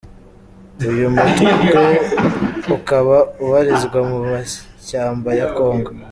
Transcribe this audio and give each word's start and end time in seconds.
Uyu 0.91 1.07
mutwe 1.15 1.85
ukaba 2.75 3.17
ubarizwa 3.43 3.99
mu 4.11 4.17
mashyamba 4.31 5.29
ya 5.39 5.47
Congo. 5.57 5.89